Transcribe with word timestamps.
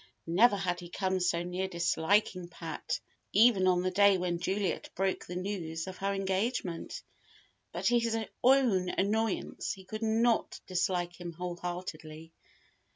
Never 0.25 0.55
had 0.55 0.79
he 0.79 0.89
come 0.89 1.19
so 1.19 1.43
near 1.43 1.67
disliking 1.67 2.47
Pat, 2.47 2.99
even 3.33 3.67
on 3.67 3.83
the 3.83 3.91
day 3.91 4.17
when 4.17 4.39
Juliet 4.39 4.89
broke 4.95 5.27
the 5.27 5.35
news 5.35 5.85
of 5.85 5.97
her 5.97 6.11
engagement. 6.11 7.03
But 7.71 7.85
to 7.85 7.99
his 7.99 8.17
own 8.43 8.89
annoyance, 8.97 9.73
he 9.73 9.85
could 9.85 10.01
not 10.01 10.59
dislike 10.65 11.21
him 11.21 11.33
whole 11.33 11.57
heartedly. 11.57 12.33